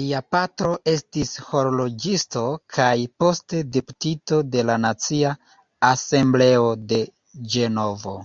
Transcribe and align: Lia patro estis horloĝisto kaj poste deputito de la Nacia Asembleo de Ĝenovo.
Lia 0.00 0.18
patro 0.34 0.68
estis 0.92 1.32
horloĝisto 1.46 2.44
kaj 2.78 2.94
poste 3.24 3.64
deputito 3.78 4.40
de 4.54 4.64
la 4.70 4.78
Nacia 4.86 5.36
Asembleo 5.92 6.72
de 6.94 7.04
Ĝenovo. 7.58 8.18